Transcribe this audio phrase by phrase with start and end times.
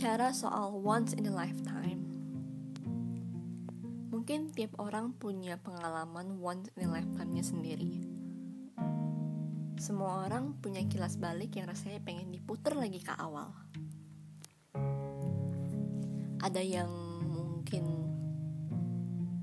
[0.00, 2.00] Bicara soal once in a lifetime,
[4.08, 8.08] mungkin tiap orang punya pengalaman once in a lifetime-nya sendiri.
[9.76, 13.52] Semua orang punya kilas balik yang rasanya pengen diputer lagi ke awal.
[16.40, 16.88] Ada yang
[17.28, 17.84] mungkin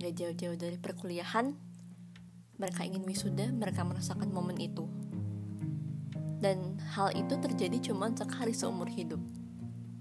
[0.00, 1.52] gak jauh-jauh dari perkuliahan,
[2.56, 4.88] mereka ingin wisuda, mereka merasakan momen itu.
[6.40, 9.20] Dan hal itu terjadi cuma sekali seumur hidup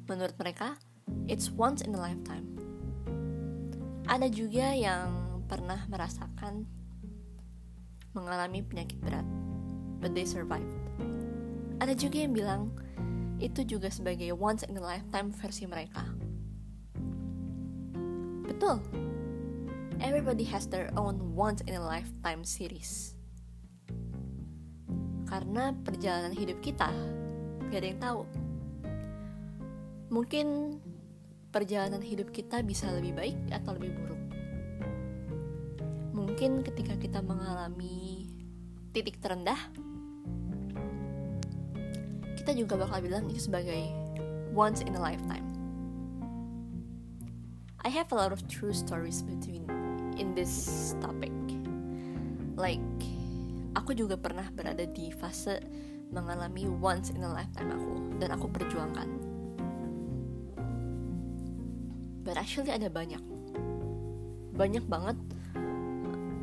[0.07, 0.79] menurut mereka
[1.27, 2.47] it's once in a lifetime.
[4.07, 6.63] Ada juga yang pernah merasakan
[8.15, 9.27] mengalami penyakit berat,
[9.99, 10.67] but they survived.
[11.83, 12.61] Ada juga yang bilang
[13.37, 16.01] itu juga sebagai once in a lifetime versi mereka.
[18.47, 18.81] Betul.
[20.01, 23.13] Everybody has their own once in a lifetime series.
[25.27, 26.89] Karena perjalanan hidup kita
[27.67, 28.21] gak ada yang tahu
[30.07, 30.79] Mungkin
[31.51, 34.21] perjalanan hidup kita bisa lebih baik atau lebih buruk.
[36.15, 38.29] Mungkin ketika kita mengalami
[38.95, 39.57] titik terendah,
[42.39, 43.91] kita juga bakal bilang itu sebagai
[44.55, 45.43] once in a lifetime.
[47.83, 49.67] I have a lot of true stories between
[50.15, 51.31] in this topic.
[52.55, 52.83] Like,
[53.77, 55.61] aku juga pernah berada di fase
[56.09, 59.36] mengalami once in a lifetime aku dan aku perjuangkan
[62.27, 63.23] but actually ada banyak.
[64.51, 65.15] Banyak banget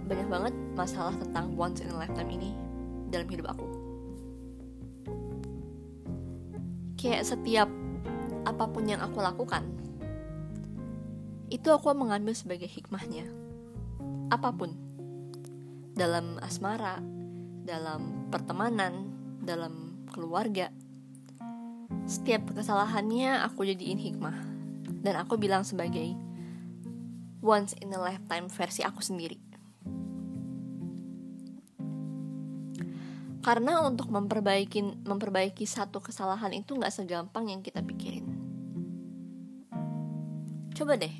[0.09, 2.57] banyak banget masalah tentang once in a lifetime ini
[3.13, 3.69] dalam hidup aku.
[6.97, 7.69] Kayak setiap
[8.49, 9.69] apa pun yang aku lakukan
[11.53, 13.29] itu aku mengambil sebagai hikmahnya.
[14.33, 14.73] Apa pun.
[15.93, 17.05] Dalam asmara
[17.65, 19.13] dalam pertemanan
[19.45, 20.73] dalam keluarga.
[22.09, 24.54] Setiap kesalahannya aku jadiin hikmah
[25.05, 26.17] dan aku bilang sebagai
[27.45, 29.37] once in a lifetime versi aku sendiri.
[33.45, 38.25] Karena untuk memperbaiki memperbaiki satu kesalahan itu nggak segampang yang kita pikirin.
[40.73, 41.13] Coba deh,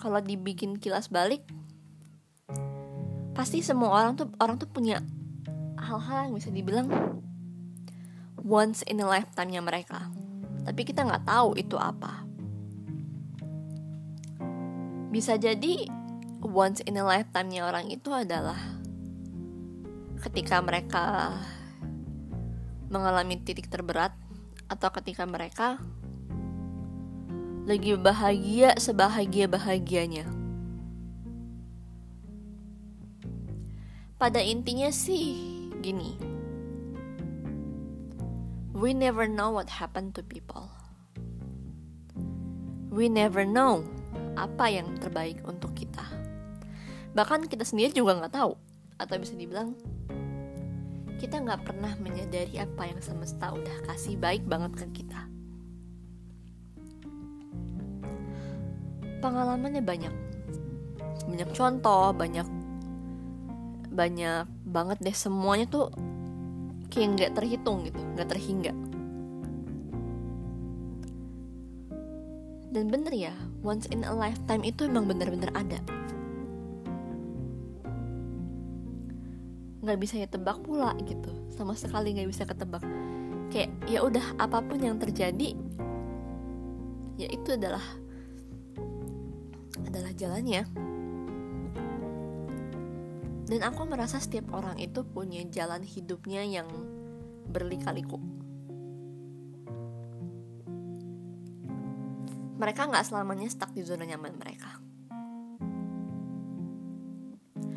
[0.00, 1.44] kalau dibikin kilas balik,
[3.36, 5.04] pasti semua orang tuh orang tuh punya
[5.76, 6.88] hal-hal yang bisa dibilang
[8.40, 10.08] once in a lifetime-nya mereka
[10.64, 12.24] tapi kita nggak tahu itu apa.
[15.12, 15.86] Bisa jadi
[16.42, 18.58] once in a lifetime-nya orang itu adalah
[20.24, 21.36] ketika mereka
[22.88, 24.16] mengalami titik terberat
[24.68, 25.76] atau ketika mereka
[27.64, 30.28] lagi bahagia sebahagia-bahagianya.
[34.20, 35.36] Pada intinya sih
[35.80, 36.16] gini,
[38.74, 40.66] We never know what happened to people.
[42.90, 43.86] We never know
[44.34, 46.02] apa yang terbaik untuk kita.
[47.14, 48.58] Bahkan kita sendiri juga nggak tahu,
[48.98, 49.78] atau bisa dibilang
[51.22, 55.22] kita nggak pernah menyadari apa yang semesta udah kasih baik banget ke kita.
[59.22, 60.14] Pengalamannya banyak,
[61.30, 62.46] banyak contoh, banyak
[63.94, 65.94] banyak banget deh semuanya tuh
[66.94, 68.70] kayak nggak terhitung gitu nggak terhingga.
[72.70, 73.34] Dan bener ya
[73.66, 75.82] once in a lifetime itu emang bener-bener ada.
[79.82, 82.82] Nggak bisa ya tebak pula gitu sama sekali nggak bisa ketebak.
[83.50, 85.58] Kayak ya udah apa pun yang terjadi
[87.14, 87.82] ya itu adalah
[89.86, 90.66] adalah jalannya
[93.44, 96.68] dan aku merasa setiap orang itu punya jalan hidupnya yang
[97.52, 98.16] berlika-liku.
[102.56, 104.70] Mereka nggak selamanya stuck di zona nyaman mereka.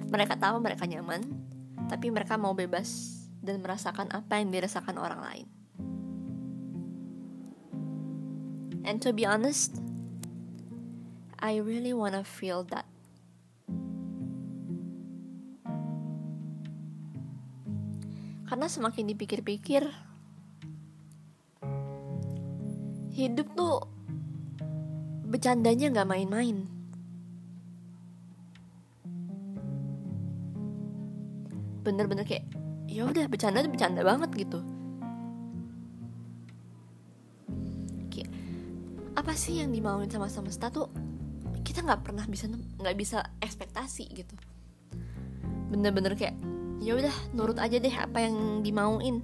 [0.08, 1.20] Mereka tahu mereka nyaman,
[1.92, 5.48] tapi mereka mau bebas dan merasakan apa yang dirasakan orang lain.
[8.88, 9.84] And to be honest,
[11.44, 12.88] I really wanna feel that
[18.58, 19.86] Karena semakin dipikir-pikir
[23.14, 23.86] Hidup tuh
[25.30, 26.66] Bercandanya gak main-main.
[31.86, 32.50] Bener-bener kayak
[32.90, 34.66] ya udah bercanda bercanda banget gitu.
[38.10, 38.34] Kayak
[39.14, 40.90] apa sih yang dimauin sama semesta tuh
[41.62, 44.34] kita nggak pernah bisa nggak bisa ekspektasi gitu.
[45.70, 49.24] Bener-bener kayak ya udah nurut aja deh apa yang dimauin.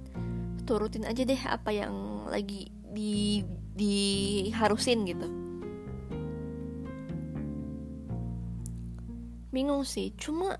[0.64, 5.26] Turutin aja deh apa yang lagi di diharusin gitu.
[9.54, 10.58] Bingung sih cuma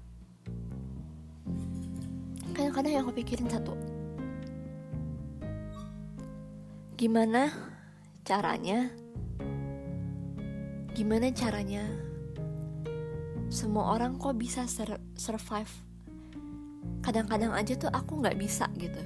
[2.55, 3.75] kadang-kadang yang aku pikirin satu.
[6.95, 7.51] Gimana
[8.23, 8.91] caranya?
[10.95, 11.83] Gimana caranya
[13.55, 15.71] semua orang kok bisa sur survive
[17.05, 18.97] kadang-kadang aja tuh aku nggak bisa gitu.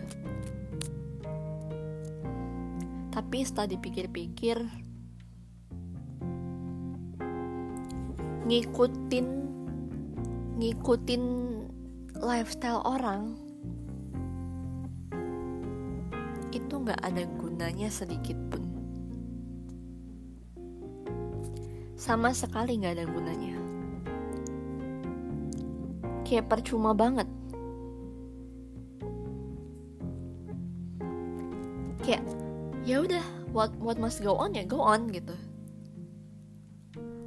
[3.10, 4.62] Tapi setelah dipikir-pikir
[8.46, 9.26] ngikutin
[10.62, 11.22] ngikutin
[12.22, 13.34] lifestyle orang
[16.54, 18.62] itu nggak ada gunanya sedikit pun.
[21.98, 23.58] Sama sekali nggak ada gunanya.
[26.22, 27.26] Kayak percuma banget
[32.88, 33.20] ya udah
[33.52, 35.36] what what must go on ya go on gitu.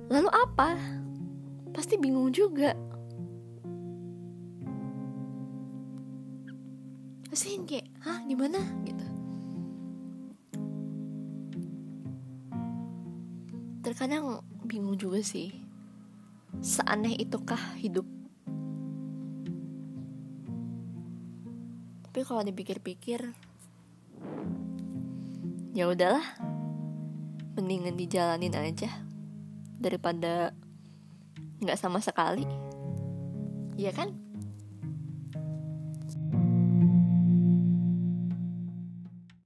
[0.09, 0.73] Lalu apa?
[1.69, 2.73] Pasti bingung juga.
[7.29, 8.57] Pasti kayak hah gimana?
[8.89, 9.05] gitu.
[13.85, 15.53] Terkadang bingung juga sih
[16.57, 18.09] seaneh itukah hidup?
[22.09, 23.50] Tapi kalau dipikir-pikir
[25.71, 26.23] ya udahlah.
[27.59, 28.87] Mendingan dijalanin aja
[29.75, 30.55] daripada
[31.59, 32.47] nggak sama sekali.
[33.75, 34.30] Iya kan